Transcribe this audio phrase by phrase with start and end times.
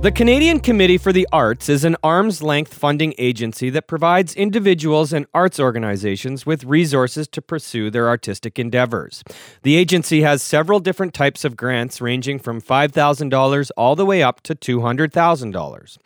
[0.00, 5.12] The Canadian Committee for the Arts is an arm's length funding agency that provides individuals
[5.12, 9.24] and arts organizations with resources to pursue their artistic endeavors.
[9.64, 14.40] The agency has several different types of grants ranging from $5,000 all the way up
[14.42, 15.98] to $200,000.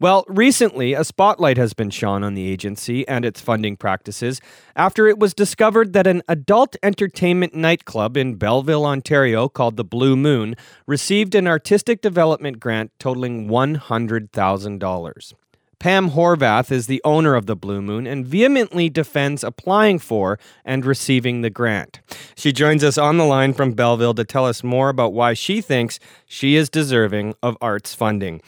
[0.00, 4.40] Well, recently, a spotlight has been shone on the agency and its funding practices
[4.76, 10.14] after it was discovered that an adult entertainment nightclub in Belleville, Ontario, called the Blue
[10.14, 10.54] Moon,
[10.86, 15.34] received an artistic development grant totaling $100,000.
[15.80, 20.86] Pam Horvath is the owner of the Blue Moon and vehemently defends applying for and
[20.86, 22.00] receiving the grant.
[22.36, 25.60] She joins us on the line from Belleville to tell us more about why she
[25.60, 28.40] thinks she is deserving of arts funding.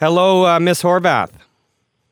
[0.00, 1.30] Hello, uh, Miss Horvath.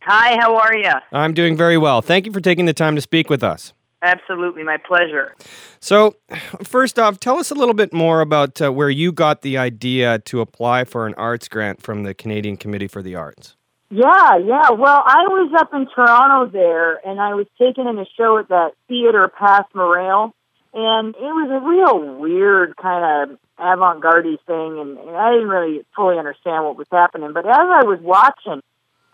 [0.03, 0.93] Hi, how are you?
[1.11, 2.01] I'm doing very well.
[2.01, 3.73] Thank you for taking the time to speak with us.
[4.03, 5.35] Absolutely, my pleasure.
[5.81, 6.15] So,
[6.63, 10.21] first off, tell us a little bit more about uh, where you got the idea
[10.21, 13.57] to apply for an arts grant from the Canadian Committee for the Arts.
[13.91, 14.71] Yeah, yeah.
[14.71, 18.49] Well, I was up in Toronto there, and I was taken in a show at
[18.49, 20.33] that theater Passe Muraille,
[20.75, 25.85] and it was a real weird kind of avant-garde thing, and, and I didn't really
[25.95, 27.33] fully understand what was happening.
[27.33, 28.63] But as I was watching,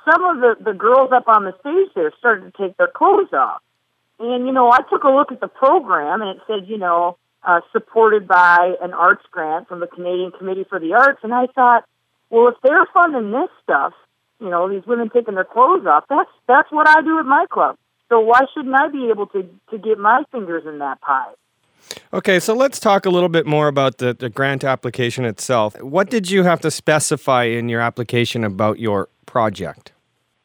[0.05, 3.33] some of the the girls up on the stage there started to take their clothes
[3.33, 3.61] off,
[4.21, 7.17] and you know, I took a look at the program, and it said, you know,
[7.43, 11.47] uh, supported by an arts grant from the Canadian Committee for the Arts, and I
[11.55, 11.85] thought,
[12.31, 13.95] well, if they're funding this stuff,
[14.41, 17.47] you know, these women taking their clothes off, that's that's what I do at my
[17.51, 17.77] club.
[18.09, 21.33] So why shouldn't I be able to to get my fingers in that pie?
[22.13, 25.81] Okay, so let's talk a little bit more about the, the grant application itself.
[25.83, 29.93] What did you have to specify in your application about your project?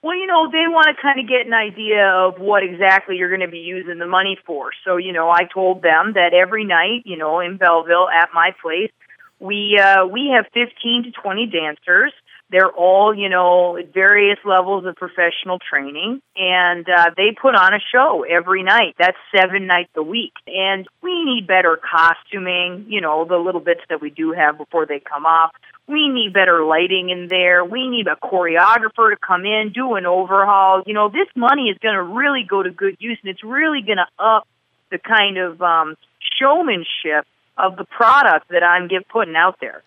[0.01, 3.29] Well, you know, they want to kind of get an idea of what exactly you're
[3.29, 4.71] going to be using the money for.
[4.83, 8.51] So, you know, I told them that every night, you know, in Belleville at my
[8.61, 8.91] place,
[9.39, 12.13] we uh, we have 15 to 20 dancers
[12.53, 17.73] they're all, you know, at various levels of professional training, and uh, they put on
[17.73, 18.93] a show every night.
[18.99, 20.33] That's seven nights a week.
[20.45, 24.85] And we need better costuming, you know, the little bits that we do have before
[24.85, 25.51] they come off.
[25.87, 27.65] We need better lighting in there.
[27.65, 30.83] We need a choreographer to come in, do an overhaul.
[30.85, 33.81] You know, this money is going to really go to good use, and it's really
[33.81, 34.47] going to up
[34.91, 35.95] the kind of um,
[36.39, 37.25] showmanship
[37.57, 39.81] of the product that I'm get, putting out there.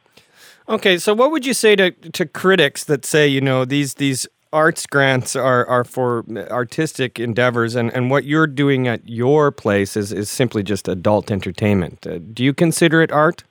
[0.69, 4.27] Okay, so what would you say to, to critics that say, you know, these these
[4.53, 9.97] arts grants are, are for artistic endeavors and, and what you're doing at your place
[9.97, 12.06] is, is simply just adult entertainment.
[12.06, 13.44] Uh, do you consider it art?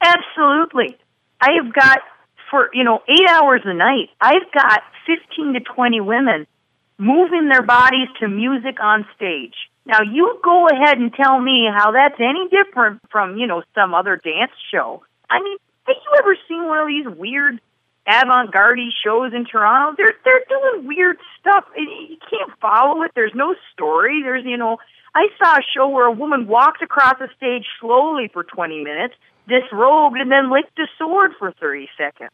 [0.00, 0.98] Absolutely.
[1.40, 1.98] I have got
[2.50, 4.08] for, you know, 8 hours a night.
[4.20, 6.46] I've got 15 to 20 women
[6.98, 9.54] moving their bodies to music on stage.
[9.86, 13.94] Now you go ahead and tell me how that's any different from, you know, some
[13.94, 15.02] other dance show.
[15.30, 17.60] I mean, have you ever seen one of these weird
[18.06, 19.94] avant-garde shows in Toronto?
[19.96, 21.64] They're they're doing weird stuff.
[21.76, 23.12] You can't follow it.
[23.14, 24.22] There's no story.
[24.22, 24.78] There's you know,
[25.14, 29.14] I saw a show where a woman walked across the stage slowly for 20 minutes,
[29.48, 32.30] disrobed, and then licked a sword for 30 seconds.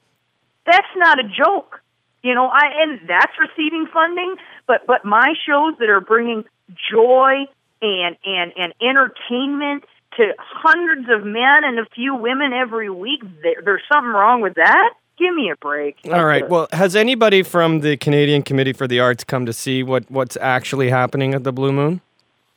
[0.66, 1.80] That's not a joke.
[2.22, 4.36] You know, I and that's receiving funding,
[4.66, 6.44] but but my shows that are bringing
[6.90, 7.46] joy
[7.80, 9.84] and and and entertainment
[10.18, 13.22] to hundreds of men and a few women every week.
[13.42, 14.94] There, there's something wrong with that.
[15.18, 15.96] Give me a break.
[16.12, 16.48] All right.
[16.48, 20.36] Well, has anybody from the Canadian Committee for the Arts come to see what, what's
[20.40, 22.00] actually happening at the Blue Moon?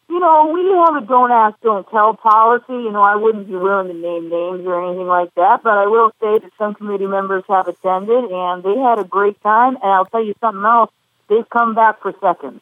[0.10, 2.66] You know, we have a don't ask, don't tell policy.
[2.70, 5.88] You know, I wouldn't be willing to name names or anything like that, but I
[5.88, 9.78] will say that some committee members have attended and they had a great time.
[9.82, 10.92] And I'll tell you something else,
[11.30, 12.62] they've come back for seconds.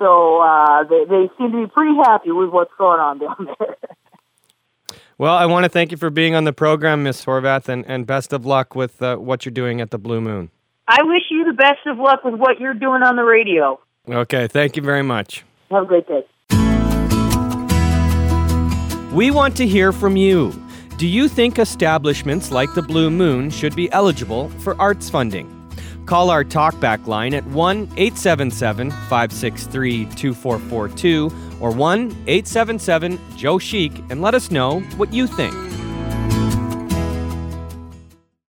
[0.00, 3.76] So uh, they, they seem to be pretty happy with what's going on down there.
[5.20, 8.06] Well, I want to thank you for being on the program, Miss Horvath, and, and
[8.06, 10.50] best of luck with uh, what you're doing at the Blue Moon.
[10.88, 13.78] I wish you the best of luck with what you're doing on the radio.
[14.08, 15.44] Okay, thank you very much.
[15.70, 16.24] Have a great day.
[19.12, 20.54] We want to hear from you.
[20.96, 25.59] Do you think establishments like the Blue Moon should be eligible for arts funding?
[26.10, 31.30] Call our talkback line at 1 877 563 2442
[31.60, 35.69] or 1 877 Joe Chic and let us know what you think.